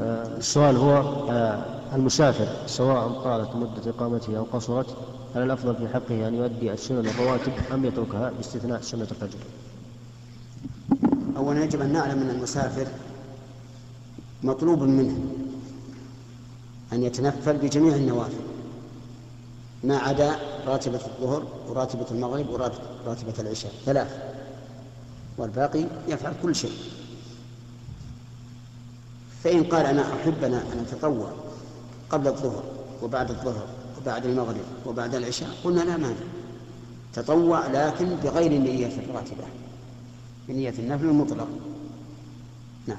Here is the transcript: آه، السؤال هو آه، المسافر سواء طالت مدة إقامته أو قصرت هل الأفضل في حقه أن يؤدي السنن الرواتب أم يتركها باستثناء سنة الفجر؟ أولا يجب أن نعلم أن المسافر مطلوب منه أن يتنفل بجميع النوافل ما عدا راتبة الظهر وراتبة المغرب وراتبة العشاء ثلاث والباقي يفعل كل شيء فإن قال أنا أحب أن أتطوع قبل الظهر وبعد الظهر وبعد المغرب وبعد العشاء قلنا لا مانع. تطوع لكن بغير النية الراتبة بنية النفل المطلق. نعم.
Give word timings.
آه، 0.00 0.36
السؤال 0.36 0.76
هو 0.76 0.96
آه، 1.30 1.64
المسافر 1.94 2.46
سواء 2.66 3.08
طالت 3.08 3.56
مدة 3.56 3.90
إقامته 3.90 4.38
أو 4.38 4.42
قصرت 4.52 4.96
هل 5.34 5.42
الأفضل 5.42 5.76
في 5.76 5.88
حقه 5.88 6.28
أن 6.28 6.34
يؤدي 6.34 6.72
السنن 6.72 7.06
الرواتب 7.08 7.52
أم 7.72 7.84
يتركها 7.84 8.30
باستثناء 8.36 8.80
سنة 8.80 9.02
الفجر؟ 9.10 9.38
أولا 11.36 11.64
يجب 11.64 11.80
أن 11.80 11.92
نعلم 11.92 12.22
أن 12.22 12.30
المسافر 12.30 12.86
مطلوب 14.42 14.82
منه 14.82 15.18
أن 16.92 17.02
يتنفل 17.02 17.56
بجميع 17.56 17.96
النوافل 17.96 18.40
ما 19.84 19.96
عدا 19.98 20.36
راتبة 20.66 21.00
الظهر 21.06 21.42
وراتبة 21.68 22.06
المغرب 22.10 22.48
وراتبة 23.06 23.34
العشاء 23.38 23.72
ثلاث 23.86 24.22
والباقي 25.38 25.84
يفعل 26.08 26.32
كل 26.42 26.54
شيء 26.54 26.72
فإن 29.44 29.64
قال 29.64 29.86
أنا 29.86 30.02
أحب 30.14 30.44
أن 30.44 30.86
أتطوع 30.88 31.30
قبل 32.10 32.28
الظهر 32.28 32.62
وبعد 33.02 33.30
الظهر 33.30 33.66
وبعد 34.00 34.26
المغرب 34.26 34.64
وبعد 34.86 35.14
العشاء 35.14 35.48
قلنا 35.64 35.80
لا 35.80 35.96
مانع. 35.96 36.16
تطوع 37.14 37.66
لكن 37.66 38.16
بغير 38.24 38.52
النية 38.52 38.86
الراتبة 38.86 39.44
بنية 40.48 40.74
النفل 40.78 41.04
المطلق. 41.04 41.48
نعم. 42.86 42.98